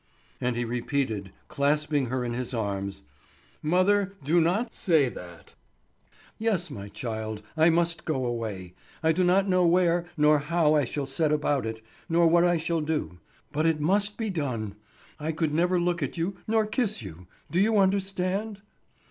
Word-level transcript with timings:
And 0.41 0.55
he 0.55 0.65
repeated, 0.65 1.31
clasping 1.47 2.07
her 2.07 2.25
in 2.25 2.33
his 2.33 2.55
arms: 2.55 3.03
"Mother, 3.61 4.15
do 4.23 4.41
not 4.41 4.73
say 4.73 5.09
that." 5.09 5.53
"Yes, 6.39 6.71
my 6.71 6.89
child, 6.89 7.43
I 7.55 7.69
must 7.69 8.03
go 8.03 8.25
away. 8.25 8.73
I 9.03 9.11
do 9.11 9.23
not 9.23 9.47
know 9.47 9.63
where, 9.67 10.05
nor 10.17 10.39
how 10.39 10.73
I 10.73 10.85
shall 10.85 11.05
set 11.05 11.31
about 11.31 11.67
it, 11.67 11.83
nor 12.09 12.25
what 12.25 12.43
I 12.43 12.57
shall 12.57 12.81
do; 12.81 13.19
but 13.51 13.67
it 13.67 13.79
must 13.79 14.17
be 14.17 14.31
done. 14.31 14.73
I 15.19 15.31
could 15.31 15.53
never 15.53 15.79
look 15.79 16.01
at 16.01 16.17
you, 16.17 16.35
nor 16.47 16.65
kiss 16.65 17.03
you, 17.03 17.27
do 17.51 17.61
you 17.61 17.77
understand?" 17.77 18.63